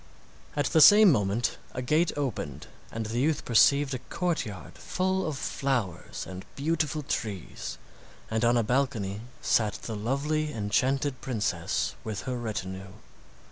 [0.55, 5.37] At the same moment a gate opened, and the youth perceived a courtyard full of
[5.37, 7.77] flowers and beautiful trees,
[8.27, 12.93] and on a balcony sat the lovely enchanted princess with her retinue.